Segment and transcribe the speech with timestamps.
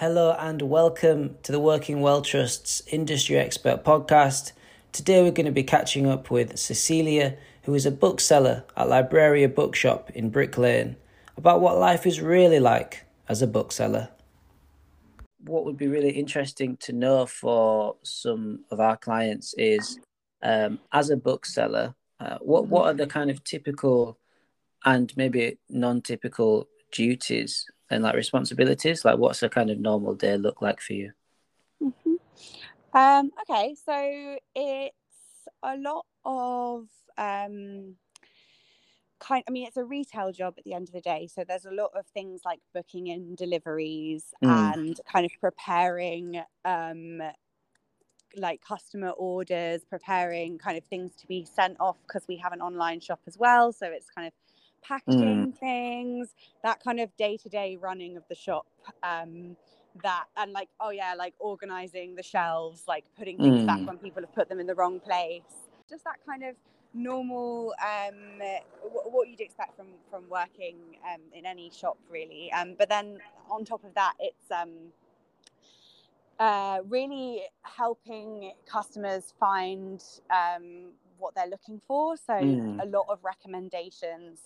[0.00, 4.52] Hello and welcome to the Working Well Trust's Industry Expert podcast.
[4.92, 9.54] Today we're going to be catching up with Cecilia, who is a bookseller at Libreria
[9.54, 10.96] Bookshop in Brick Lane,
[11.36, 14.08] about what life is really like as a bookseller.
[15.44, 19.98] What would be really interesting to know for some of our clients is,
[20.42, 24.18] um, as a bookseller, uh, what what are the kind of typical
[24.86, 29.04] and maybe non-typical duties and like responsibilities?
[29.04, 31.12] Like, what's a kind of normal day look like for you?
[31.82, 32.14] Mm-hmm.
[32.92, 34.94] Um, okay, so it's
[35.62, 36.86] a lot of
[37.18, 37.96] um,
[39.18, 39.44] kind.
[39.48, 41.72] I mean, it's a retail job at the end of the day, so there's a
[41.72, 44.74] lot of things like booking in deliveries mm.
[44.74, 46.42] and kind of preparing.
[46.64, 47.22] Um,
[48.36, 52.60] like customer orders, preparing kind of things to be sent off because we have an
[52.60, 53.72] online shop as well.
[53.72, 54.32] So it's kind of
[54.82, 55.58] packaging mm.
[55.58, 58.66] things, that kind of day to day running of the shop.
[59.02, 59.56] Um,
[60.04, 63.66] that and like oh yeah like organizing the shelves like putting things mm.
[63.66, 65.42] back when people have put them in the wrong place
[65.90, 66.54] just that kind of
[66.94, 68.40] normal um
[69.10, 70.76] what you'd expect from from working
[71.12, 73.18] um in any shop really um but then
[73.50, 74.92] on top of that it's um
[76.40, 80.86] uh, really helping customers find um,
[81.20, 82.16] what they're looking for.
[82.16, 82.82] So mm.
[82.82, 84.40] a lot of recommendations,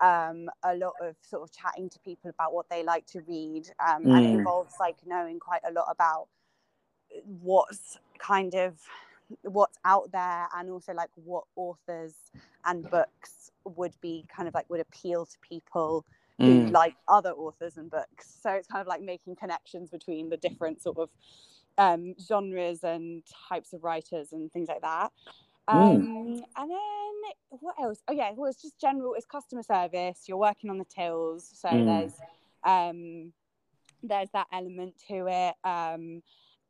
[0.00, 3.70] um, a lot of sort of chatting to people about what they like to read,
[3.86, 4.16] um, mm.
[4.16, 4.38] and it hmm.
[4.38, 6.28] involves like knowing quite a lot about
[7.42, 8.78] what's kind of
[9.42, 12.14] what's out there and also like what authors
[12.64, 16.04] and books would be kind of like would appeal to people
[16.38, 16.72] who mm.
[16.72, 20.82] like other authors and books so it's kind of like making connections between the different
[20.82, 21.08] sort of
[21.78, 25.43] um, genres and types of writers and things like that Mm.
[25.68, 26.42] Um, mm.
[26.56, 26.78] And then
[27.48, 28.02] what else?
[28.08, 29.14] Oh yeah, well it's just general.
[29.14, 30.24] It's customer service.
[30.26, 31.86] You're working on the tills, so mm.
[31.86, 32.14] there's
[32.64, 33.32] um,
[34.02, 35.54] there's that element to it.
[35.64, 36.22] Um,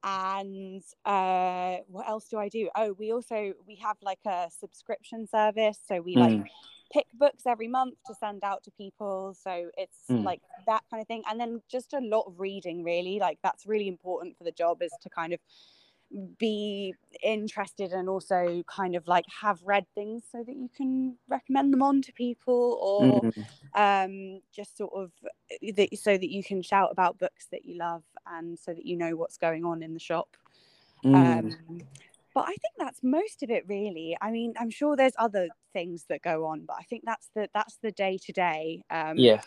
[0.05, 2.69] and uh, what else do I do?
[2.77, 6.45] Oh, we also we have like a subscription service, so we like mm.
[6.93, 9.35] pick books every month to send out to people.
[9.43, 10.23] So it's mm.
[10.23, 12.85] like that kind of thing, and then just a lot of reading.
[12.85, 15.41] Really, like that's really important for the job is to kind of
[16.39, 21.73] be interested and also kind of like have read things so that you can recommend
[21.73, 23.45] them on to people or mm.
[23.75, 27.77] um, just sort of uh, that, so that you can shout about books that you
[27.77, 30.37] love and so that you know what's going on in the shop
[31.05, 31.15] mm.
[31.15, 31.81] um,
[32.35, 34.17] but I think that's most of it really.
[34.21, 37.49] I mean, I'm sure there's other things that go on, but I think that's the
[37.55, 38.83] that's the day to day.
[39.17, 39.41] Yeah.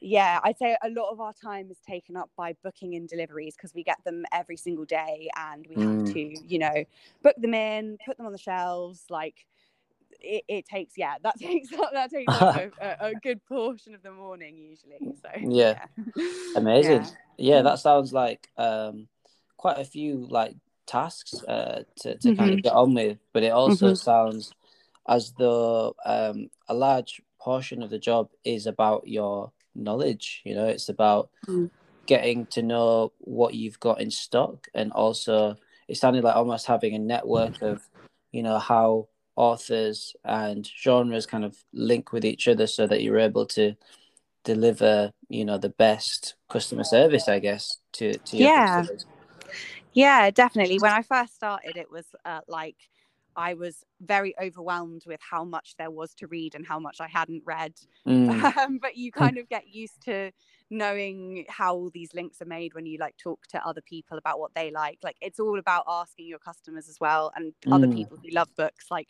[0.00, 3.54] Yeah, I'd say a lot of our time is taken up by booking in deliveries
[3.54, 6.06] because we get them every single day and we mm.
[6.06, 6.84] have to, you know,
[7.22, 9.46] book them in, put them on the shelves, like
[10.22, 14.02] it, it takes yeah that takes up that takes up a, a, good portion of
[14.02, 16.26] the morning usually so yeah, yeah.
[16.56, 17.02] amazing
[17.38, 17.56] yeah.
[17.56, 17.62] yeah.
[17.62, 19.08] that sounds like um
[19.56, 20.54] quite a few like
[20.90, 22.38] tasks uh, to, to mm-hmm.
[22.38, 23.94] kind of get on with, but it also mm-hmm.
[23.94, 24.52] sounds
[25.08, 30.42] as though um, a large portion of the job is about your knowledge.
[30.44, 31.70] You know, it's about mm.
[32.06, 35.56] getting to know what you've got in stock, and also
[35.88, 37.82] it sounded like almost having a network of,
[38.32, 43.18] you know, how authors and genres kind of link with each other, so that you're
[43.18, 43.74] able to
[44.44, 48.76] deliver, you know, the best customer service, I guess, to to your yeah.
[48.80, 49.06] customers.
[49.92, 50.78] Yeah, definitely.
[50.78, 52.76] When I first started, it was uh, like
[53.36, 57.08] I was very overwhelmed with how much there was to read and how much I
[57.08, 57.74] hadn't read.
[58.06, 58.40] Mm.
[58.60, 60.32] Um, but you kind of get used to
[60.70, 64.54] knowing how these links are made when you like talk to other people about what
[64.54, 64.98] they like.
[65.02, 67.72] Like it's all about asking your customers as well and mm.
[67.72, 69.08] other people who love books, like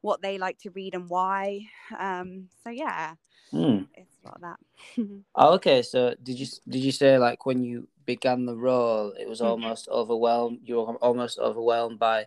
[0.00, 1.60] what they like to read and why.
[1.98, 3.14] Um, so yeah,
[3.52, 3.86] mm.
[3.94, 5.06] it's a lot of that.
[5.34, 5.82] oh, okay.
[5.82, 9.50] So did you did you say like when you began the role, it was mm-hmm.
[9.50, 9.98] almost mm-hmm.
[9.98, 10.60] overwhelmed.
[10.64, 12.26] You were almost overwhelmed by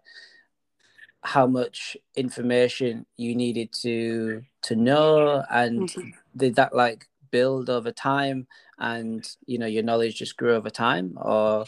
[1.23, 6.09] how much information you needed to to know, and mm-hmm.
[6.35, 8.47] did that like build over time,
[8.78, 11.66] and you know your knowledge just grew over time, or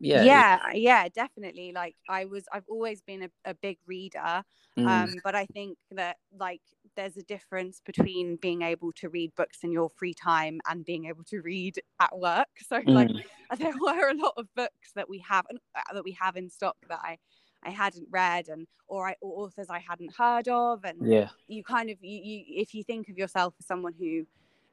[0.00, 4.42] yeah yeah yeah definitely like i was i've always been a, a big reader
[4.78, 4.86] mm.
[4.86, 6.62] um but i think that like
[6.96, 11.04] there's a difference between being able to read books in your free time and being
[11.04, 12.94] able to read at work so mm.
[12.94, 13.10] like
[13.58, 16.76] there were a lot of books that we have uh, that we have in stock
[16.88, 17.18] that i
[17.64, 21.62] I hadn't read and or, I, or authors I hadn't heard of and yeah you
[21.64, 24.26] kind of you, you if you think of yourself as someone who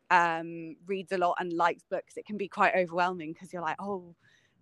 [0.10, 3.76] um reads a lot and likes books it can be quite overwhelming because you're like
[3.80, 4.16] oh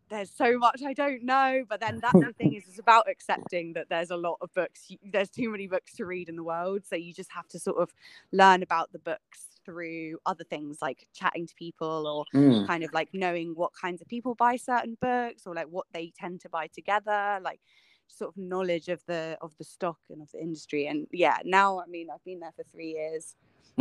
[0.09, 1.63] there's so much I don't know.
[1.67, 4.87] But then that's the thing is it's about accepting that there's a lot of books.
[5.03, 7.77] There's too many books to read in the world, so you just have to sort
[7.81, 7.91] of
[8.31, 12.67] learn about the books through other things like chatting to people or Mm.
[12.67, 16.11] kind of like knowing what kinds of people buy certain books or like what they
[16.15, 17.59] tend to buy together like
[18.07, 21.79] sort of knowledge of the of the stock and of the industry and yeah now
[21.79, 23.35] i mean i've been there for three years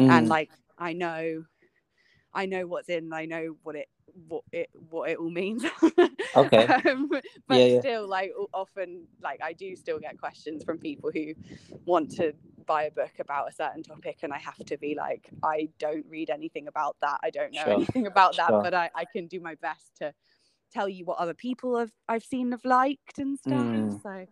[0.09, 0.29] and Mm.
[0.29, 1.45] like i know
[2.35, 3.89] i know what's in i know what it
[4.29, 5.65] what it what it all means
[6.35, 6.75] Okay.
[6.87, 7.11] um,
[7.49, 7.83] but Yeah, yeah.
[7.83, 11.35] still like often like i do still get questions from people who
[11.85, 12.33] want to
[12.67, 16.07] buy a book about a certain topic and i have to be like i don't
[16.09, 19.27] read anything about that i don't know Sure, anything about that but I, I can
[19.27, 20.15] do my best to
[20.75, 24.03] tell you what other people have i've seen have liked and stuff Mm.
[24.03, 24.27] so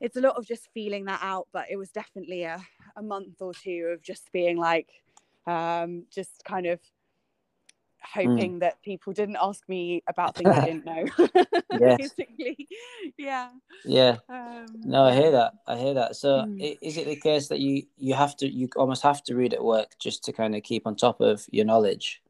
[0.00, 2.60] it's a lot of just feeling that out but it was definitely a,
[2.96, 4.88] a month or two of just being like
[5.46, 8.24] um just kind of Mm.
[8.28, 11.04] hoping that people didn't ask me about things i didn't know
[11.98, 12.68] basically
[13.18, 13.48] yeah
[13.84, 14.18] Yeah.
[14.28, 15.52] um, No, I hear that.
[15.66, 16.16] I hear that.
[16.16, 16.78] So, Mm.
[16.80, 19.64] is it the case that you you have to you almost have to read at
[19.64, 22.22] work just to kind of keep on top of your knowledge?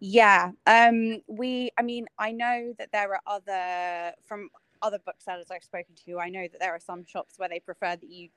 [0.00, 0.52] Yeah.
[0.66, 4.50] Um we I mean I know that there are other from
[4.82, 7.96] other booksellers I've spoken to, I know that there are some shops where they prefer
[7.96, 8.28] that you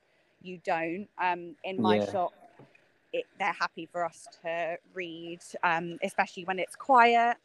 [0.41, 1.07] you don't.
[1.21, 2.05] Um in my Yeah.
[2.11, 2.33] shop
[3.13, 7.37] it, they're happy for us to read, um, especially when it's quiet.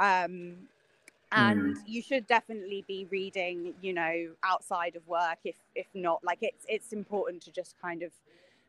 [0.00, 0.68] Um
[1.32, 6.38] and you should definitely be reading, you know, outside of work if if not like
[6.42, 8.12] it's it's important to just kind of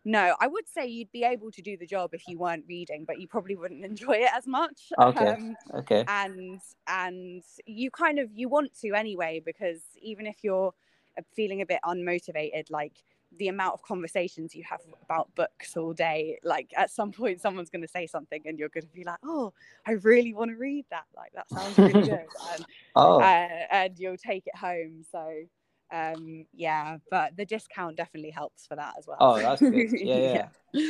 [0.05, 3.05] no, I would say you'd be able to do the job if you weren't reading,
[3.05, 4.91] but you probably wouldn't enjoy it as much.
[4.97, 5.35] Okay.
[5.35, 6.05] Um, Okay.
[6.07, 10.73] and and you kind of you want to anyway because even if you're
[11.17, 13.03] uh, feeling a bit unmotivated, like
[13.37, 17.69] the amount of conversations you have about books all day, like at some point someone's
[17.69, 19.53] going to say something and you're going to be like, oh,
[19.85, 21.05] I really want to read that.
[21.15, 22.65] Like that sounds really good, and
[22.95, 25.03] Oh, uh, and you'll take it home.
[25.09, 25.43] So
[25.91, 29.91] um yeah but the discount definitely helps for that as well oh, that's good.
[29.99, 30.47] Yeah, yeah.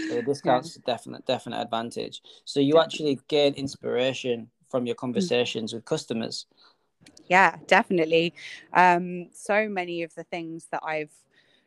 [0.09, 2.21] So the discount's a definite definite advantage.
[2.45, 4.87] So you actually gain inspiration from Mm.
[4.87, 6.45] your conversations with customers.
[7.27, 8.33] yeah definitely
[8.73, 11.11] um so many of the things that i've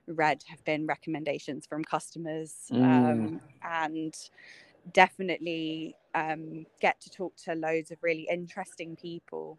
[0.08, 2.84] read have been recommendations from customers Mm.
[2.84, 4.14] um and
[4.92, 9.58] definitely um get to talk to loads of really interesting people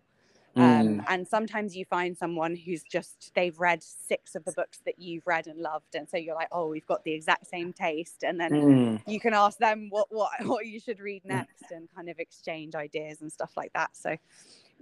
[0.57, 1.05] um Mm.
[1.07, 5.25] and sometimes you find someone who's just they've read six of the books that you've
[5.27, 8.39] read and loved and so you're like oh we've got the exact same taste and
[8.39, 9.01] then Mm.
[9.07, 12.75] you can ask them what what what you should read next and kind of exchange
[12.75, 14.15] ideas and stuff like that so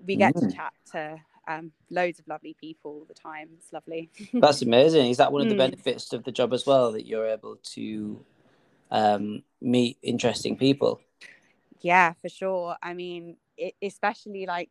[0.05, 0.55] we get to Mm.
[0.55, 5.11] chat to um, loads of lovely people all the time it's lovely That's amazing.
[5.11, 5.57] Is that one of the Mm.
[5.57, 8.25] benefits of the job as well that you're able to
[8.91, 11.01] um, meet interesting people?
[11.81, 14.69] yeah for sure i mean it, especially like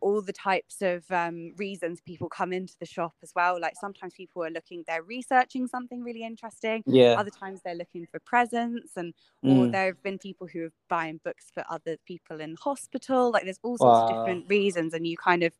[0.00, 4.14] all the types of um, reasons people come into the shop as well like sometimes
[4.14, 7.16] people are looking they're researching something really interesting Yeah.
[7.16, 9.14] other times they're looking for presents and
[9.46, 9.72] or Mm.
[9.72, 13.60] there have been people who are buying books for other people in hospital like there's
[13.62, 15.54] all sorts of different reasons and you kind of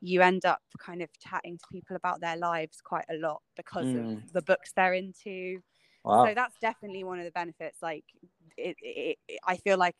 [0.00, 3.94] you end up kind of chatting to people about their lives quite a lot because
[3.94, 4.22] Mm.
[4.24, 5.60] of the books they're into
[6.04, 6.24] Wow.
[6.24, 8.04] so that's definitely one of the benefits like
[8.56, 9.96] it, it, it i feel like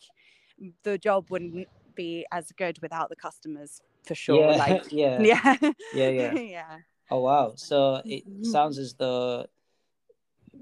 [0.85, 4.57] the job wouldn't be as good without the customers for sure yeah.
[4.57, 5.23] like yeah.
[5.23, 5.57] yeah
[5.93, 6.09] Yeah.
[6.11, 6.33] Yeah.
[6.57, 6.77] yeah
[7.11, 7.55] Oh wow.
[7.57, 8.45] So it Mhm.
[8.45, 9.47] sounds as though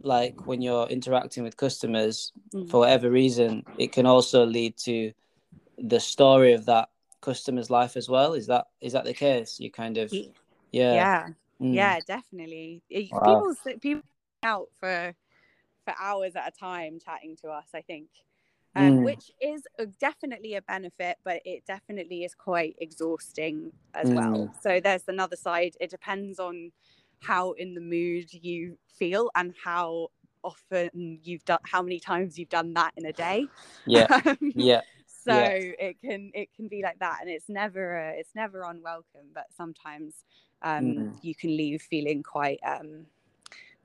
[0.03, 2.71] like when you're interacting with customers Mm.
[2.71, 5.13] for whatever reason, it can also lead to
[5.79, 8.35] the story of that customer's life as well.
[8.35, 9.59] Is that is that the case?
[9.59, 10.95] You kind of yeah.
[10.95, 11.29] yeah
[11.61, 11.75] Mm.
[11.75, 13.21] yeah definitely Wow.
[13.21, 14.03] people people
[14.43, 15.15] out for
[15.85, 18.09] for hours at a time chatting to us i think
[18.77, 19.05] um, Mm.
[19.05, 19.63] which is
[19.99, 24.15] definitely a benefit but it definitely is quite exhausting as Mm.
[24.15, 26.73] well so there's another side it depends on
[27.23, 30.09] how in the mood you feel and how
[30.43, 33.49] often you've done how many times you've done that in a day
[33.87, 34.09] Yeah.
[34.27, 34.83] Um, Yeah.
[35.07, 35.51] so Yeah.
[35.79, 39.47] it can it can be like that and it's never uh, it's never unwelcome but
[39.57, 40.25] sometimes
[40.63, 41.19] um Mm.
[41.23, 43.07] you can leave feeling quite um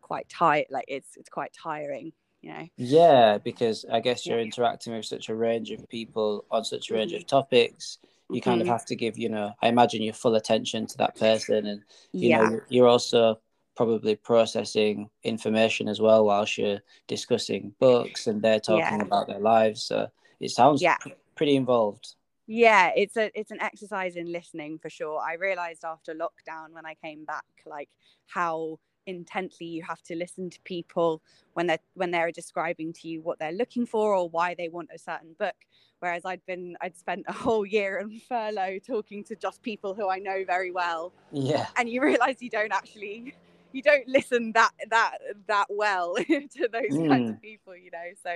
[0.02, 4.94] quite tight like it's it's quite tiring you know Yeah, because I guess you're interacting
[4.94, 7.98] with such a range of people on such a range of topics.
[8.32, 8.72] You kind of Mhm.
[8.72, 11.84] have to give, you know, I imagine your full attention to that person, and
[12.20, 13.40] you yeah know, you're also
[13.76, 19.02] probably processing information as well whilst you're discussing books and they're talking Yeah.
[19.02, 19.84] about their lives.
[19.84, 20.98] So it sounds Yeah.
[21.00, 22.16] pr- pretty involved.
[22.48, 26.86] yeah it's a it's an exercise in listening for sure i realized after lockdown when
[26.86, 27.90] i came back like
[28.28, 31.22] how intently you have to listen to people
[31.54, 34.90] when they're when they're describing to you what they're looking for or why they want
[34.94, 35.56] a certain book
[36.00, 40.10] whereas i'd been i'd spent a whole year on furlough talking to just people who
[40.10, 41.68] i know very well Yeah.
[41.78, 43.34] and you realize you don't actually
[43.72, 47.08] you don't listen that that that well to those mm.
[47.08, 47.42] kinds of mm.
[47.42, 48.32] people you know so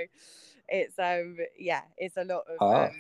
[0.70, 2.84] it's um yeah it's a lot of oh.
[2.86, 2.92] um,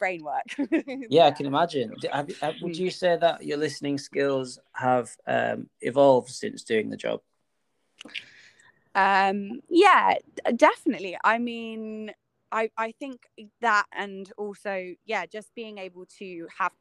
[0.00, 0.48] brain work
[1.08, 1.94] yeah, i can imagine.
[2.12, 2.78] Have, have, would mm.
[2.78, 7.20] you say that your listening skills have um, evolved since doing the job?
[8.94, 10.14] Um yeah
[10.56, 11.16] definitely.
[11.22, 12.10] I mean
[12.50, 13.20] I, I think
[13.60, 16.72] that and also yeah just being able to have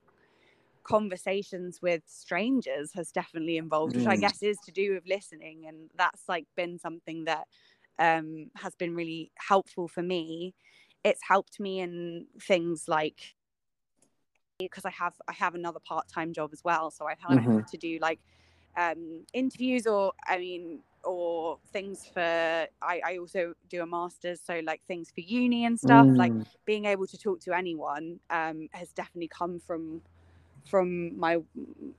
[0.84, 4.22] conversations with strangers has definitely involved which i mm.
[4.22, 7.46] guess is to do with listening and that's like been something that
[8.00, 10.56] um, has been really helpful for me
[11.04, 13.36] it's helped me in things like
[14.58, 17.60] because i have i have another part-time job as well so i have mm-hmm.
[17.70, 18.20] to do like
[18.78, 22.68] um, interviews or i mean or things for I,
[23.06, 26.18] I also do a master's so like things for uni and stuff mm.
[26.18, 26.34] like
[26.66, 30.02] being able to talk to anyone um, has definitely come from
[30.66, 31.38] from my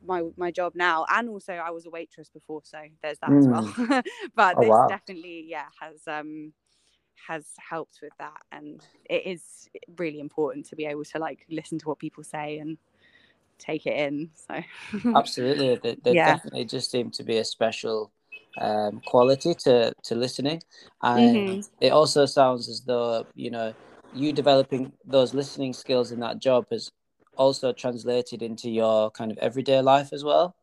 [0.07, 3.39] my my job now and also I was a waitress before so there's that mm.
[3.39, 4.03] as well mm.
[4.35, 4.87] but oh, this wow.
[4.87, 6.53] definitely yeah has um
[7.27, 11.79] has helped with that and it is really important to be able to like listen
[11.79, 12.79] to what people say and
[13.59, 14.61] take it in so
[15.17, 16.35] absolutely there, there yeah.
[16.35, 18.11] definitely just seem to be a special
[18.59, 20.63] um, quality to to listening,
[21.03, 21.61] and mm-hmm.
[21.81, 23.73] it also sounds as though you know
[24.15, 26.91] you developing those listening skills in that job has
[27.37, 30.55] also translated into your kind of everyday life as well.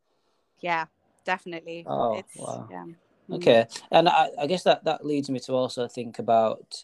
[0.60, 0.86] Yeah,
[1.24, 1.86] definitely.
[1.88, 2.68] Oh it's, wow.
[2.70, 2.86] Yeah.
[3.30, 3.36] Mm-hmm.
[3.36, 6.84] Okay, and I, I guess that that leads me to also think about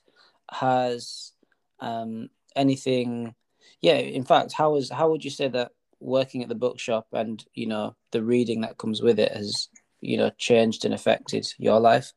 [0.51, 1.31] has
[1.79, 3.33] um, anything
[3.81, 7.45] yeah in fact how is how would you say that working at the bookshop and
[7.53, 9.69] you know the reading that comes with it has
[10.01, 12.13] you know changed and affected your life?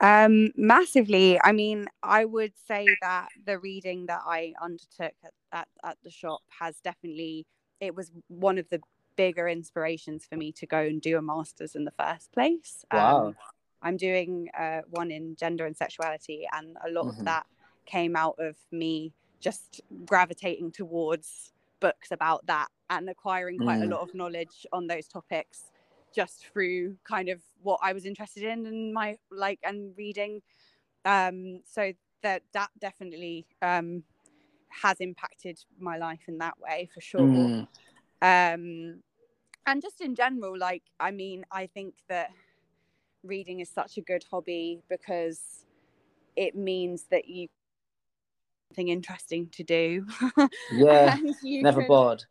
[0.00, 1.40] Um, massively.
[1.40, 6.10] I mean, I would say that the reading that I undertook at, at, at the
[6.10, 7.46] shop has definitely
[7.80, 8.80] it was one of the
[9.16, 12.84] bigger inspirations for me to go and do a master's in the first place.
[12.92, 13.26] Wow.
[13.26, 13.36] Um,
[13.82, 17.20] I'm doing uh, one in gender and sexuality, and a lot mm-hmm.
[17.20, 17.46] of that
[17.84, 23.84] came out of me just gravitating towards books about that and acquiring quite mm.
[23.84, 25.64] a lot of knowledge on those topics
[26.14, 30.42] just through kind of what I was interested in and my like and reading.
[31.04, 31.92] Um, so
[32.22, 34.04] that that definitely um,
[34.68, 37.20] has impacted my life in that way for sure.
[37.20, 37.66] Mm.
[38.22, 39.02] Um,
[39.66, 42.30] and just in general, like I mean, I think that
[43.24, 45.66] reading is such a good hobby because
[46.36, 47.48] it means that you
[48.70, 50.06] something interesting to do.
[50.70, 52.24] Yeah, never bored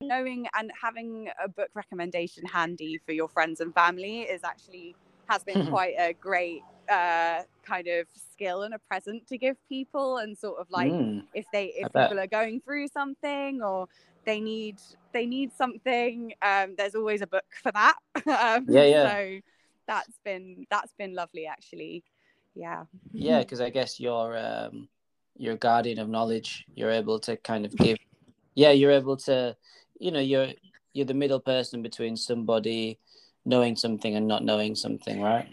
[0.00, 4.94] knowing and having a book recommendation handy for your friends and family is actually
[5.28, 10.18] has been quite a great uh, kind of skill and a present to give people
[10.18, 13.86] and sort of like mm, if they if people are going through something or
[14.28, 14.76] they need
[15.14, 17.96] they need something um, there's always a book for that.
[18.28, 19.08] Um, yeah yeah.
[19.08, 19.40] so
[19.86, 22.04] that's been that's been lovely actually.
[22.54, 22.84] Yeah.
[23.12, 24.88] Yeah because i guess you're um
[25.36, 27.96] you're guardian of knowledge you're able to kind of give
[28.54, 29.56] yeah you're able to
[29.98, 30.48] you know you're
[30.92, 32.98] you're the middle person between somebody
[33.44, 35.48] knowing something and not knowing something right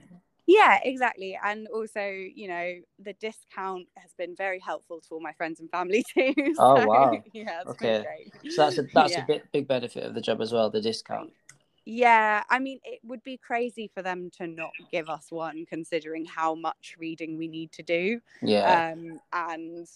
[0.48, 5.34] yeah exactly and also you know the discount has been very helpful to all my
[5.34, 7.24] friends and family too so, oh wow.
[7.34, 8.04] yeah okay
[8.50, 9.24] so that's a that's yeah.
[9.24, 11.32] a big, big benefit of the job as well the discount.
[11.86, 16.26] Yeah i mean it would be crazy for them to not give us one considering
[16.26, 18.92] how much reading we need to do yeah.
[18.94, 19.88] um and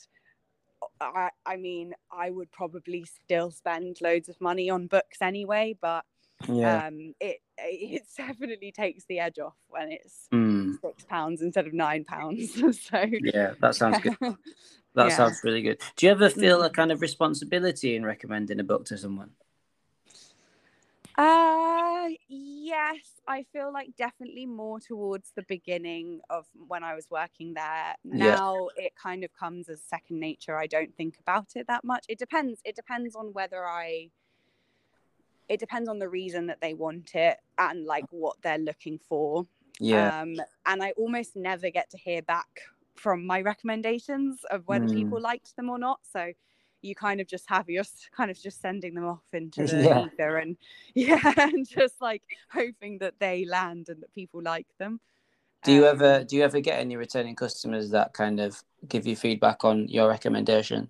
[1.01, 6.05] I, I mean, I would probably still spend loads of money on books anyway, but
[6.47, 6.87] yeah.
[6.87, 10.79] um, it it definitely takes the edge off when it's mm.
[10.81, 12.53] six pounds instead of nine pounds.
[12.89, 14.17] so yeah, that sounds good.
[14.95, 15.17] That yeah.
[15.17, 15.79] sounds really good.
[15.95, 16.73] Do you ever feel a mm.
[16.73, 19.31] kind of responsibility in recommending a book to someone?
[21.19, 22.95] Uh, yes,
[23.27, 27.95] I feel like definitely more towards the beginning of when I was working there.
[28.05, 28.85] Now yeah.
[28.85, 30.57] it kind of comes as second nature.
[30.57, 32.05] I don't think about it that much.
[32.07, 32.61] It depends.
[32.63, 34.11] It depends on whether I.
[35.49, 39.45] It depends on the reason that they want it and like what they're looking for.
[39.79, 40.21] Yeah.
[40.21, 42.61] Um, and I almost never get to hear back
[42.95, 44.93] from my recommendations of whether mm.
[44.93, 45.99] people liked them or not.
[46.11, 46.33] So
[46.81, 47.83] you kind of just have you're
[48.15, 50.05] kind of just sending them off into the yeah.
[50.05, 50.57] ether and
[50.95, 54.99] yeah and just like hoping that they land and that people like them
[55.63, 59.05] do you um, ever do you ever get any returning customers that kind of give
[59.05, 60.89] you feedback on your recommendation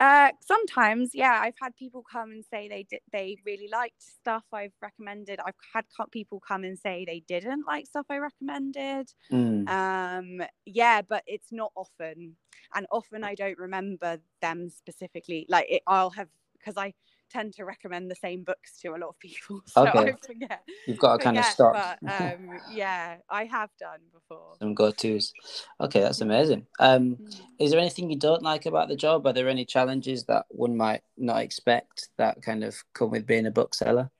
[0.00, 4.44] uh, sometimes, yeah, I've had people come and say they did, they really liked stuff
[4.52, 5.40] I've recommended.
[5.44, 9.12] I've had people come and say they didn't like stuff I recommended.
[9.30, 9.68] Mm.
[9.68, 12.36] Um, yeah, but it's not often,
[12.74, 15.46] and often I don't remember them specifically.
[15.50, 16.94] Like it, I'll have because I
[17.30, 19.60] tend to recommend the same books to a lot of people.
[19.70, 20.12] So okay.
[20.12, 20.62] I forget.
[20.86, 21.98] You've got to kind of stop.
[22.02, 24.54] But, um, yeah, I have done before.
[24.58, 25.32] Some go tos.
[25.80, 26.66] Okay, that's amazing.
[26.78, 27.40] Um, Mm.
[27.58, 29.26] is there anything you don't like about the job?
[29.26, 33.46] Are there any challenges that one might not expect that kind of come with being
[33.46, 34.10] a bookseller?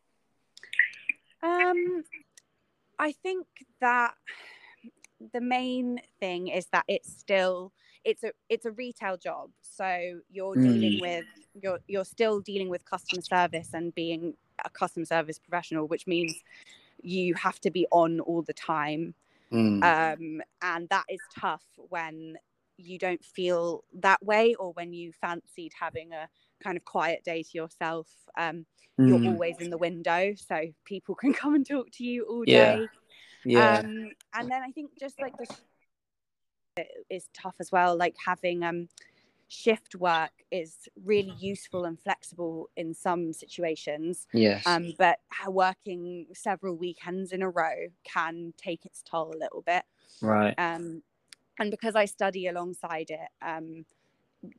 [1.42, 2.04] Um,
[2.98, 3.46] I think
[3.80, 4.14] that
[5.32, 7.72] the main thing is that it's still
[8.04, 11.00] it's a it's a retail job, so you're dealing Mm.
[11.00, 11.24] with
[11.62, 16.42] you're you're still dealing with customer service and being a customer service professional, which means
[17.02, 19.14] you have to be on all the time,
[19.52, 19.82] Mm.
[19.82, 22.36] um, and that is tough when
[22.76, 26.28] you don't feel that way or when you fancied having a
[26.62, 28.06] kind of quiet day to yourself
[28.38, 28.64] um,
[28.96, 29.32] you're Mm.
[29.32, 32.76] always in the window so people can come and talk to you all Yeah.
[32.76, 32.86] day
[33.44, 33.78] yeah.
[33.80, 35.46] um and then i think just like the
[37.08, 38.88] is tough as well like having um
[39.48, 44.64] shift work is really useful and flexible in some situations yes.
[44.66, 45.18] um but
[45.48, 49.82] working several weekends in a row can take its toll a little bit
[50.22, 50.54] right.
[50.58, 51.02] um
[51.58, 53.84] and because i study alongside it um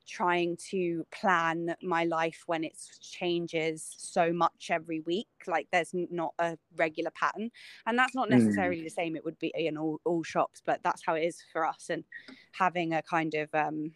[0.08, 6.34] trying to plan my life when it changes so much every week like there's not
[6.40, 7.50] a regular pattern
[7.88, 8.32] and that's not Mm.
[8.32, 11.44] necessarily the same it would be in all, all shops but that's how it is
[11.52, 12.04] for us and
[12.52, 13.92] having a kind of um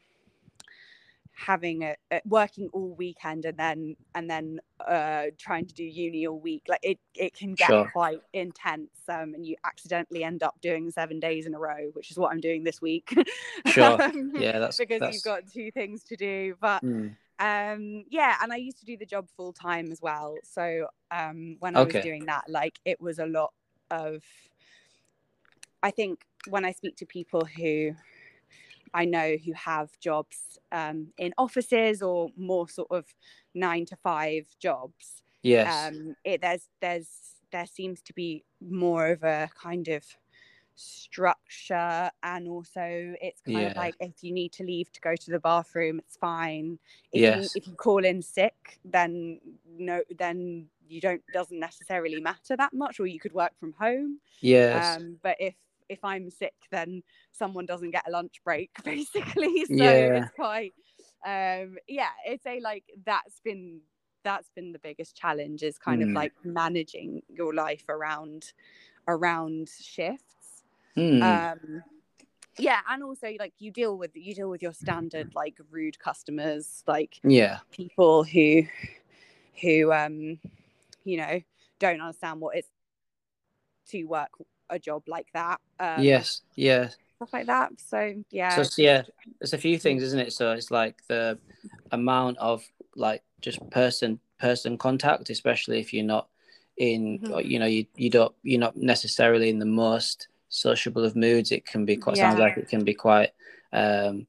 [1.35, 6.25] having a, a working all weekend and then and then uh trying to do uni
[6.25, 7.91] all week like it it can get Sure.
[7.91, 12.09] quite intense um and you accidentally end up doing seven days in a row which
[12.09, 13.13] is what i'm doing this week
[13.65, 14.01] Sure.
[14.01, 15.15] Um, Yeah, that's because that's.
[15.15, 17.15] you've got two things to do but Mm.
[17.39, 21.57] um yeah and i used to do the job full time as well so um
[21.59, 21.97] when i Okay.
[21.99, 23.51] was doing that like it was a lot
[23.91, 24.23] of
[25.83, 27.91] i think when i speak to people who
[28.95, 33.15] i know who have jobs um in offices or more sort of
[33.53, 35.91] nine to five jobs Yes.
[35.91, 40.05] um it there's there's there seems to be more of a kind of
[40.77, 45.31] structure and also it's kind of like if you need to leave to go to
[45.31, 46.77] the bathroom it's fine
[47.13, 47.33] if Yes.
[47.33, 52.73] you if you call in sick then no then you don't doesn't necessarily matter that
[52.73, 54.97] much or you could work from home yes.
[54.97, 55.55] um but if
[55.89, 60.17] if i'm sick then someone doesn't get a lunch break basically so Yeah.
[60.17, 60.73] it's quite
[61.25, 63.81] um yeah it's a like that's been
[64.23, 66.15] that's been the biggest challenge is kind of Mm.
[66.15, 68.53] like managing your life around
[69.07, 70.63] around shifts
[70.97, 71.21] Mm.
[71.21, 71.83] um
[72.57, 76.83] yeah and also like you deal with you deal with your standard like rude customers
[76.87, 77.59] like yeah.
[77.71, 78.63] people who
[79.61, 80.39] who um
[81.03, 81.41] you know
[81.79, 82.69] don't understand what it's
[83.87, 84.29] to work
[84.69, 86.41] a job like that um yes.
[86.55, 86.89] Yeah.
[87.17, 89.03] stuff like that so yeah So yeah,
[89.39, 90.33] there's a few things, isn't it?
[90.33, 91.39] So it's like the
[91.91, 92.63] amount of
[92.95, 96.27] like just person person contact, especially if you're not
[96.77, 97.31] in, Mhm.
[97.33, 101.51] or, you know, you you don't you're not necessarily in the most sociable of moods.
[101.51, 103.31] It can be quite sounds like it can be quite
[103.73, 104.27] um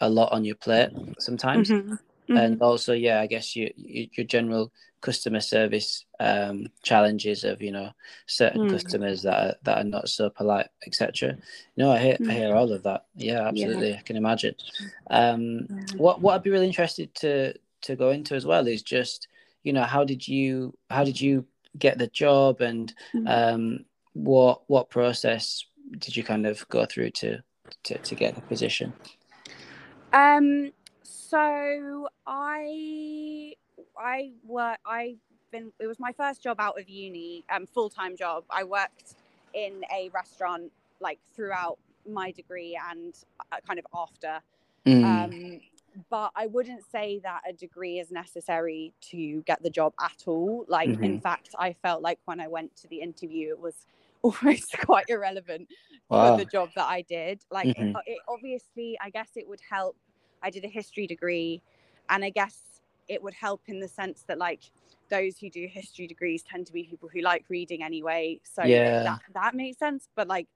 [0.00, 1.70] a lot on your plate sometimes.
[2.32, 2.44] Mhm.
[2.44, 7.72] and also yeah i guess you, you your general customer service um challenges of you
[7.72, 7.90] know
[8.26, 8.70] certain Mm.
[8.70, 11.36] customers that are, that are not so polite etc
[11.76, 13.06] no i hear i hear all of that.
[13.16, 13.94] Yeah absolutely.
[13.94, 14.54] I can imagine.
[15.10, 19.28] Um what what i'd be really interested to to go into as well is just
[19.64, 21.44] you know how did you how did you
[21.78, 23.26] get the job and Mhm.
[23.28, 25.64] um what what process
[25.98, 27.42] did you kind of go through to
[27.84, 28.92] to, to get the position?
[30.12, 30.72] Um,
[31.32, 33.54] so I
[33.98, 35.18] I work I've
[35.52, 38.44] been it was my first job out of uni, um, full time job.
[38.50, 39.16] I worked
[39.54, 43.14] in a restaurant like throughout my degree and
[43.52, 44.40] uh, kind of after.
[44.86, 45.60] Mm, Um,
[46.10, 50.64] but I wouldn't say that a degree is necessary to get the job at all.
[50.68, 53.86] Like, in fact, I felt like when I went to the interview, it was
[54.22, 55.68] almost quite irrelevant
[56.08, 57.44] wow for the job that I did.
[57.50, 57.96] Like, it, Mhm.
[58.06, 59.96] it obviously, I guess it would help.
[60.42, 61.62] I did a history degree,
[62.08, 64.70] and I guess it would help in the sense that, like,
[65.10, 68.40] those who do history degrees tend to be people who like reading anyway.
[68.44, 69.02] So Yeah.
[69.02, 70.08] that, that makes sense.
[70.14, 70.48] But, like,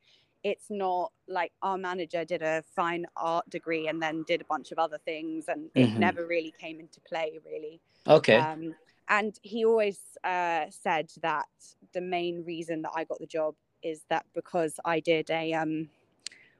[0.42, 4.70] it's not like our manager did a fine art degree and then did a bunch
[4.72, 5.98] of other things, and it Mhm.
[5.98, 7.80] never really came into play, really.
[8.06, 8.74] okay Um,
[9.08, 11.46] and he always uh, said that
[11.92, 15.90] the main reason that I got the job is that because I did a, um,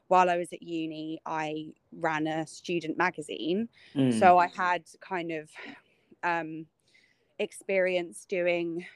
[0.09, 3.69] while I was at uni, I ran a student magazine.
[3.95, 4.19] Mm.
[4.19, 5.51] So I had kind of
[6.23, 6.67] um,
[7.39, 8.87] experience doing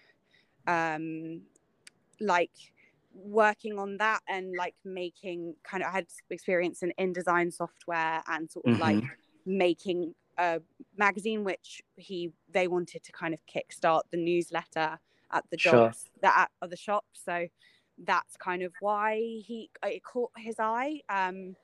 [0.66, 1.42] um,
[2.20, 2.50] like
[3.12, 8.50] working on that and like making kind of I had experience in InDesign software and
[8.50, 9.02] sort of like
[9.46, 10.60] making a
[10.96, 14.98] magazine which he they wanted to kind of kickstart the newsletter
[15.32, 16.20] at the jobs sure.
[16.22, 17.04] that at the shop.
[17.12, 17.46] So
[18.04, 21.00] that's kind of why he it caught his eye.
[21.08, 21.56] Um,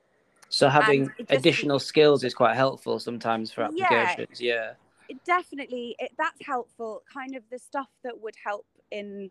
[0.49, 4.39] so having just, additional skills is quite helpful sometimes for applications.
[4.39, 4.71] Yeah, yeah.
[5.09, 7.01] It definitely, it, that's helpful.
[7.11, 9.29] Kind of the stuff that would help in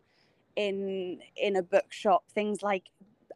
[0.55, 2.23] in in a bookshop.
[2.33, 2.83] Things like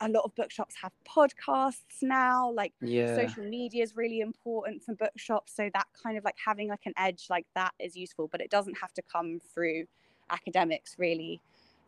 [0.02, 2.52] a lot of bookshops have podcasts now.
[2.52, 3.16] Like yeah.
[3.16, 5.56] social media is really important for bookshops.
[5.56, 8.50] So that kind of like having like an edge like that is useful, but it
[8.50, 9.86] doesn't have to come through
[10.30, 11.40] academics really.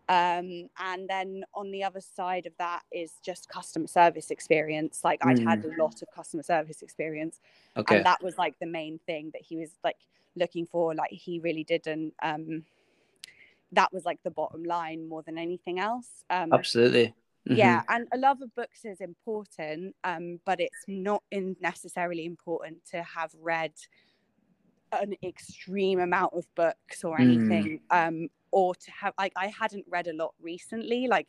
[0.10, 5.02] Um, and then on the other side of that is just customer service experience.
[5.04, 5.32] Like mm.
[5.32, 5.78] I'd had mm.
[5.78, 7.40] a lot of customer service experience,
[7.78, 7.98] okay.
[7.98, 9.98] and that was like the main thing that he was like
[10.36, 10.94] looking for.
[10.94, 12.14] Like he really didn't.
[12.22, 12.64] Um,
[13.72, 16.08] that was like the bottom line more than anything else.
[16.30, 17.14] Um, Absolutely.
[17.48, 17.56] Mm-hmm.
[17.56, 22.86] Yeah, and a love of books is important, um, but it's not in necessarily important
[22.92, 23.74] to have read
[24.94, 27.82] an extreme amount of books or anything.
[27.92, 28.08] Mm.
[28.08, 31.28] Um, or to have like I hadn't read a lot recently, like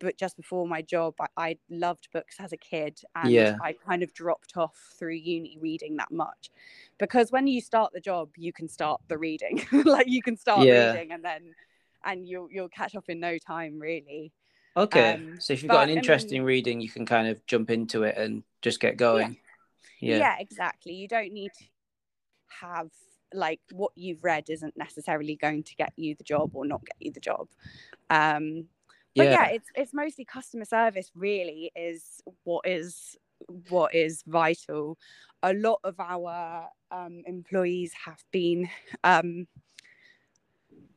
[0.00, 3.56] but just before my job I, I loved books as a kid and yeah.
[3.62, 6.50] I kind of dropped off through uni reading that much.
[6.98, 9.64] Because when you start the job you can start the reading.
[9.84, 10.92] like you can start yeah.
[10.92, 11.54] reading and then
[12.04, 14.32] and you'll you'll catch up in no time really.
[14.76, 15.14] Okay.
[15.14, 18.02] Um, so if you've got an interest in reading you can kind of jump into
[18.02, 19.38] it and just get going.
[20.00, 20.16] Yeah.
[20.16, 20.18] yeah.
[20.18, 20.92] yeah exactly.
[20.92, 21.64] You don't need to
[22.60, 22.90] have
[23.34, 26.96] like what you've read isn't necessarily going to get you the job or not get
[27.00, 27.48] you the job
[28.10, 28.66] um
[29.16, 29.32] but yeah.
[29.32, 33.16] yeah it's it's mostly customer service really is what is
[33.68, 34.98] what is vital
[35.42, 38.68] a lot of our um, employees have been
[39.02, 39.46] um,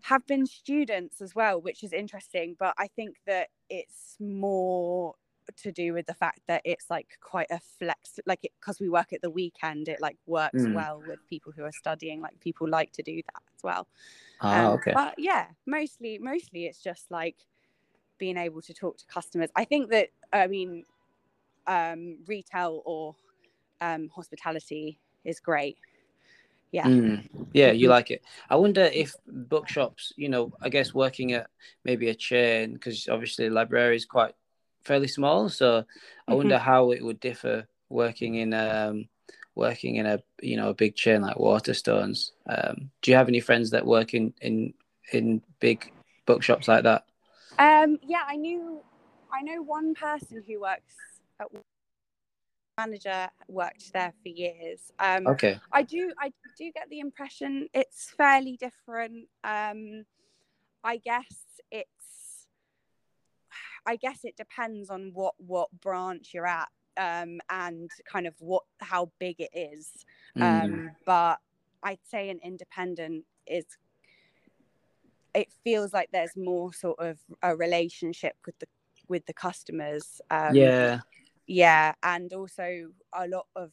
[0.01, 5.15] have been students as well which is interesting but i think that it's more
[5.55, 8.89] to do with the fact that it's like quite a flex like it because we
[8.89, 10.73] work at the weekend it like works mm.
[10.73, 13.87] well with people who are studying like people like to do that as well
[14.41, 14.91] ah, um, okay.
[14.93, 17.35] but yeah mostly mostly it's just like
[18.17, 20.83] being able to talk to customers i think that i mean
[21.67, 23.13] um, retail or
[23.81, 25.77] um, hospitality is great
[26.71, 27.27] yeah mm.
[27.53, 31.47] yeah you like it i wonder if bookshops you know i guess working at
[31.83, 34.33] maybe a chain because obviously Libreria is quite
[34.87, 35.49] fairly small.
[35.49, 36.33] So I mm-hmm.
[36.37, 39.07] wonder how it would differ working in um,
[39.55, 42.31] working in a you know a big chain like Waterstones.
[42.49, 44.73] Um, do you have any friends that work in in
[45.11, 45.91] in big
[46.25, 47.05] bookshops like that?
[47.59, 48.81] Um, yeah, I knew
[49.31, 50.95] I know one person who works
[51.39, 51.47] at
[52.77, 54.91] manager worked there for years.
[54.99, 55.59] Um, okay.
[55.71, 59.27] I do I do get the impression it's fairly different.
[59.43, 60.05] Um,
[60.83, 61.46] I guess
[63.87, 68.63] I guess it depends on what what branch you're at um, and kind of what
[68.79, 69.91] how big it is.
[70.37, 70.63] Mm.
[70.63, 71.39] Um, but
[71.83, 73.65] I'd say an independent is
[75.33, 78.67] it feels like there's more sort of a relationship with the
[79.07, 80.19] with the customers.
[80.29, 80.99] Um, yeah,
[81.45, 83.71] yeah, and also a lot of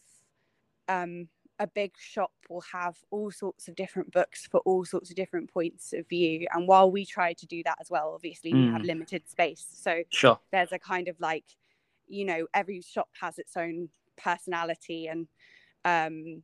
[0.88, 5.17] um, a big shop will have all sorts of different books for all sorts of
[5.17, 6.47] different points of view.
[6.53, 8.67] And while we try to do that as well, obviously mm.
[8.67, 8.87] we have mm.
[8.87, 9.64] limited space.
[9.73, 10.38] So sure.
[10.51, 11.45] there's a kind of like,
[12.09, 15.29] you know, every shop has its own personality and
[15.85, 16.43] um,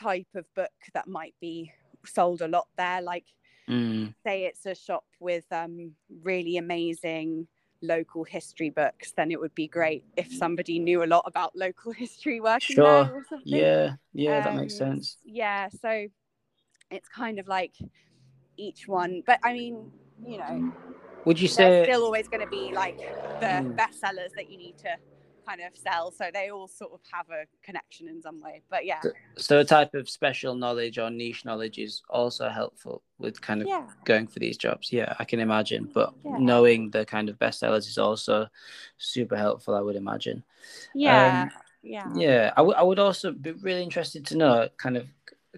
[0.00, 1.72] type of book that might be
[2.06, 3.02] sold a lot there.
[3.02, 3.26] Like,
[3.68, 4.14] mm.
[4.24, 7.48] say it's a shop with um, really amazing
[7.86, 11.92] local history books, then it would be great if somebody knew a lot about local
[12.04, 13.04] history working sure.
[13.04, 13.46] there or something.
[13.46, 15.18] Yeah, yeah, um, that makes um, sense.
[15.24, 16.06] Yeah, so
[16.90, 17.74] it's kind of like
[18.56, 19.90] each one, but I mean,
[20.24, 20.72] you know,
[21.24, 23.76] would you say still always going to be like the mm.
[23.76, 24.96] bestsellers that you need to
[25.46, 26.10] kind of sell.
[26.10, 28.62] So they all sort of have a connection in some way.
[28.70, 29.00] But yeah.
[29.36, 33.68] So a type of special knowledge or niche knowledge is also helpful with kind of
[33.68, 33.86] yeah.
[34.04, 34.92] going for these jobs.
[34.92, 35.90] Yeah, I can imagine.
[35.92, 36.36] But yeah.
[36.38, 38.48] knowing the kind of bestsellers is also
[38.98, 40.44] super helpful, I would imagine.
[40.94, 41.42] Yeah.
[41.42, 41.50] Um,
[41.82, 42.08] yeah.
[42.14, 42.52] Yeah.
[42.56, 45.06] I, w- I would also be really interested to know kind of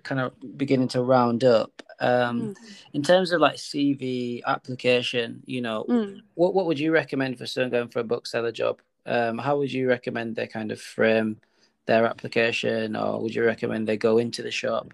[0.02, 2.56] kind of beginning to round up um mm.
[2.92, 6.20] in terms of like cv application you know mm.
[6.34, 9.72] what what would you recommend for someone going for a bookseller job um, how would
[9.72, 11.40] you recommend they kind of frame
[11.86, 14.92] their application, or would you recommend they go into the shop?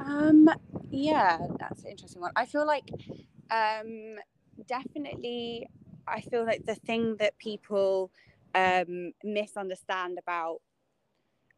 [0.00, 0.48] Um,
[0.90, 2.32] yeah, that's an interesting one.
[2.36, 2.90] I feel like
[3.50, 4.16] um,
[4.66, 5.68] definitely,
[6.06, 8.10] I feel like the thing that people
[8.54, 10.60] um, misunderstand about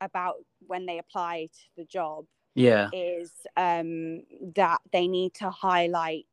[0.01, 4.23] about when they apply to the job yeah is um,
[4.55, 6.27] that they need to highlight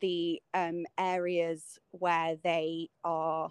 [0.00, 3.50] the um, areas where they are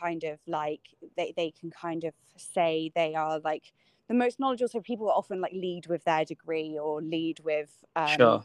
[0.00, 0.80] kind of like
[1.16, 3.72] they, they can kind of say they are like
[4.08, 8.08] the most knowledgeable so people often like lead with their degree or lead with um,
[8.16, 8.44] sure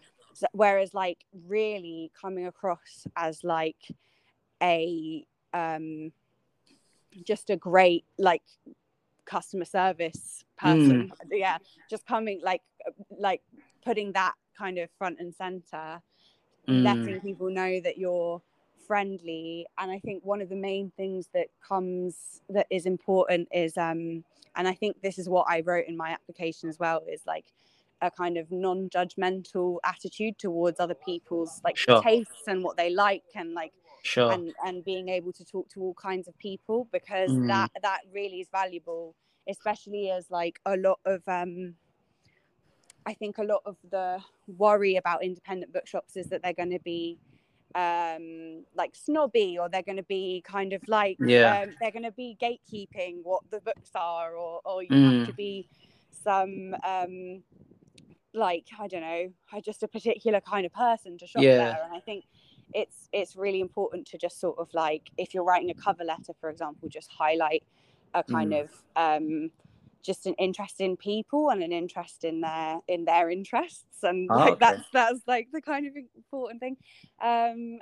[0.52, 3.88] whereas like really coming across as like
[4.62, 6.12] a um
[7.24, 8.44] just a great like
[9.26, 11.12] customer service person mm.
[11.32, 11.58] yeah
[11.90, 12.62] just coming like
[13.18, 13.42] like
[13.84, 16.02] putting that kind of front and center
[16.68, 16.84] mm.
[16.84, 18.42] letting people know that you're
[18.88, 23.78] friendly and i think one of the main things that comes that is important is
[23.78, 24.24] um
[24.56, 27.46] and i think this is what i wrote in my application as well is like
[28.02, 32.02] a kind of non-judgmental attitude towards other people's like sure.
[32.02, 33.72] tastes and what they like and like
[34.04, 37.48] sure and and being able to talk to all kinds of people because mm.
[37.48, 39.16] that that really is valuable
[39.50, 41.74] especially as like a lot of um
[43.06, 44.20] i think a lot of the
[44.58, 47.18] worry about independent bookshops is that they're going to be
[47.76, 52.04] um like snobby or they're going to be kind of like yeah um, they're going
[52.04, 55.20] to be gatekeeping what the books are or or you mm.
[55.20, 55.68] have to be
[56.24, 57.44] some um
[58.36, 61.58] like I don't know, just a particular kind of person to shop yeah.
[61.58, 61.82] there.
[61.86, 62.26] And I think
[62.74, 66.34] it's it's really important to just sort of like if you're writing a cover letter,
[66.40, 67.64] for example, just highlight
[68.14, 68.64] a kind mm.
[68.64, 69.52] of um
[70.06, 74.36] just an interest in people and an interest in their in their interests and oh,
[74.36, 74.60] like okay.
[74.60, 76.78] that's that's like the kind of important thing
[77.22, 77.80] um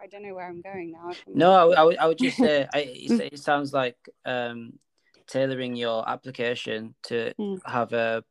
[0.00, 1.12] I don't know where I'm going now.
[1.26, 3.96] No, I, I, would, I would just say I, it, sounds like
[4.26, 4.74] um,
[5.26, 7.58] tailoring your application to mm.
[7.64, 8.24] have a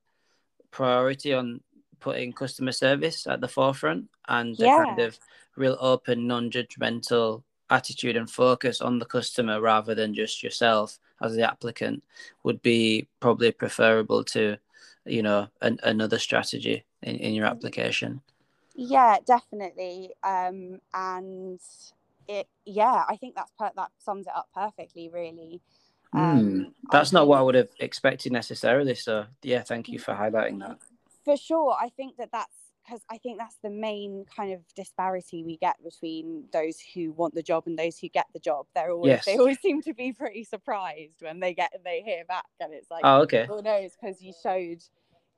[0.72, 1.62] priority on
[2.00, 4.82] putting customer service at the forefront and yeah.
[4.82, 5.18] a kind of
[5.56, 7.44] real open, non-judgmental
[7.74, 12.04] attitude and focus on the customer rather than just yourself as the applicant
[12.44, 14.58] would be probably preferable to
[15.06, 18.22] you know an, another strategy in, in your application
[18.76, 21.60] yeah definitely um and
[22.28, 25.62] it yeah i think that's per- that sums it up perfectly really
[26.14, 28.96] um, mm, that's not what I would have expected necessarily.
[28.96, 30.78] So yeah, thank you for highlighting that.
[31.26, 35.44] For sure, I think that that's because I think that's the main kind of disparity
[35.44, 38.66] we get between those who want the job and those who get the job.
[38.76, 39.26] They're always yes.
[39.26, 42.90] they always seem to be pretty surprised when they get they hear back, and it's
[42.92, 43.92] like, oh, okay, who knows?
[44.00, 44.84] Because you showed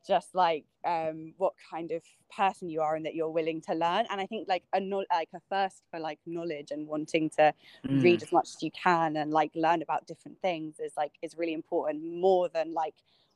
[0.05, 2.03] just like um, what kind of
[2.35, 5.29] person you are and that you're willing to learn and i think like a like
[5.33, 7.53] a thirst for like knowledge and wanting to
[7.87, 8.03] mm.
[8.03, 11.37] read as much as you can and like learn about different things is like is
[11.37, 12.95] really important more than like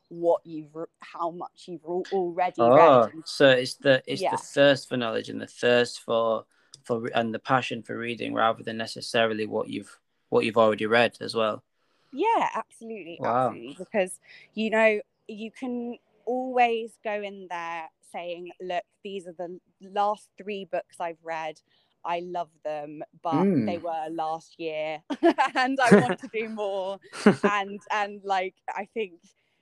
[0.10, 4.32] what you've how much you've already oh, read so it's the it's yeah.
[4.32, 6.46] the thirst for knowledge and the thirst for
[6.84, 11.16] for and the passion for reading rather than necessarily what you've what you've already read
[11.22, 11.64] as well
[12.12, 13.48] yeah absolutely wow.
[13.48, 14.20] absolutely because
[14.56, 15.96] you know you can
[16.26, 21.60] always go in there saying, look, these are the last three books I've read.
[22.06, 23.66] I love them, but mm.
[23.66, 25.02] they were last year
[25.56, 27.00] and I want to do more.
[27.44, 29.14] and and like I think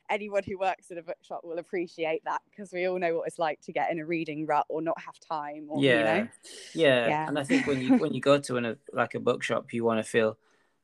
[0.09, 3.39] anyone who works in a bookshop will appreciate that because we all know what it's
[3.39, 5.97] like to get in a reading rut or not have time or yeah.
[5.97, 6.27] you know.
[6.73, 7.07] Yeah.
[7.07, 7.27] yeah.
[7.27, 9.83] And I think when you when you go to an, a, like a bookshop you
[9.83, 10.37] want to feel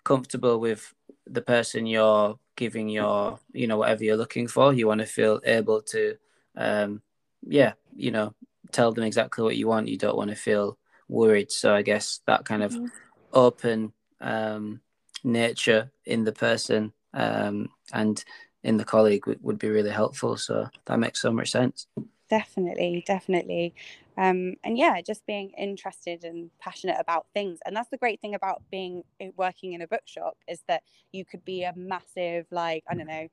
[0.03, 0.93] comfortable with
[1.25, 5.39] the person you're giving your you know whatever you're looking for you want to feel
[5.45, 6.15] able to
[6.55, 7.01] um
[7.41, 8.33] yeah you know
[8.71, 12.19] tell them exactly what you want you don't want to feel worried so i guess
[12.27, 12.86] that kind of mm-hmm.
[13.33, 14.79] open um
[15.23, 18.23] nature in the person um and
[18.63, 21.88] in the colleague would, would be really helpful so that makes so much sense.
[22.30, 23.73] Definitely definitely.
[24.17, 27.60] Um, and yeah just being interested and passionate about things.
[27.65, 31.26] And that's the great thing about being eh, working in a bookshop is that you
[31.26, 33.28] could be a massive like i don't know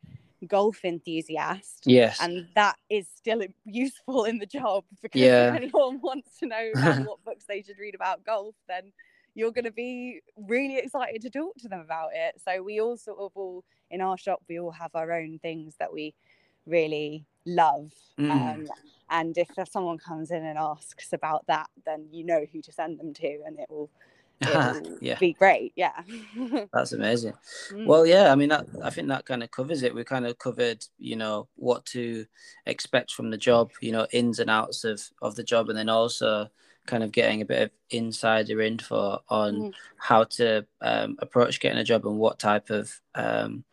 [0.47, 1.85] golf enthusiast.
[1.85, 2.19] Yes.
[2.21, 5.51] And that is still useful in the job because yeah.
[5.51, 6.71] if anyone wants to know
[7.05, 8.93] what books they should read about golf then
[9.35, 12.97] you're going to be really excited to talk to them about it so we all
[12.97, 16.15] sort of all in our shop we all have our own things that we
[16.67, 18.31] really love mm.
[18.31, 18.67] um,
[19.11, 22.99] and if someone comes in and asks about that then you know who to send
[22.99, 23.91] them to and it will,
[25.03, 25.19] yeah.
[25.19, 26.01] be great yeah
[26.73, 27.35] that's amazing
[27.73, 27.85] mm.
[27.85, 30.39] well yeah i mean that i think that kind of covers it we kind of
[30.39, 32.25] covered you know what to
[32.65, 35.91] expect from the job you know ins and outs of of the job and then
[35.91, 36.49] also
[36.87, 39.73] kind of getting a bit of insider info on mm.
[39.97, 43.65] how to um, approach getting a job and what type of um,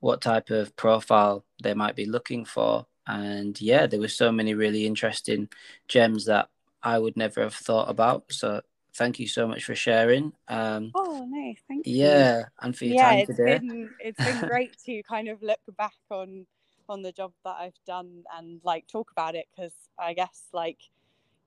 [0.00, 2.86] what type of profile they might be looking for.
[3.06, 5.48] And yeah, there were so many really interesting
[5.88, 6.48] gems that
[6.82, 8.32] I would never have thought about.
[8.32, 8.62] So
[8.94, 10.32] thank you so much for sharing.
[10.48, 11.58] Um, oh, nice.
[11.68, 11.96] thank you.
[11.96, 13.58] Yeah, and for your yeah, time it's today.
[13.58, 16.46] Been, it's been great to kind of look back on
[16.88, 20.78] on the job that I've done and like talk about it because I guess like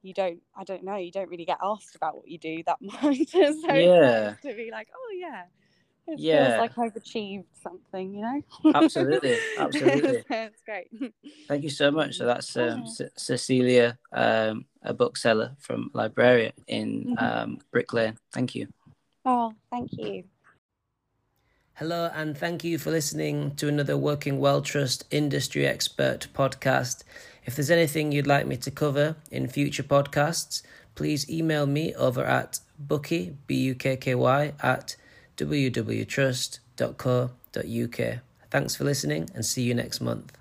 [0.04, 2.78] you don't I don't know you don't really get asked about what you do that
[2.82, 5.44] much so yeah to be like oh yeah
[6.06, 6.50] it Yeah.
[6.50, 8.42] feels like I've achieved something, you know.
[8.76, 10.22] Absolutely, absolutely.
[10.30, 10.90] it's great.
[11.48, 12.18] Thank you so much.
[12.18, 12.86] So that's um, Yeah.
[12.86, 17.22] C- Cecilia, um, a bookseller from Libreria in Mhm.
[17.24, 18.18] um, Brick Lane.
[18.34, 18.68] Thank you.
[19.24, 20.26] Oh, thank you.
[21.76, 27.04] Hello, and thank you for listening to another Working Well Trust Industry Expert podcast.
[27.46, 30.64] If there's anything you'd like me to cover in future podcasts,
[30.96, 34.96] please email me over at Bukky, B-U-K-K-Y, at
[35.38, 38.20] www.trust.co.uk.
[38.50, 40.38] Thanks for listening and see you next month.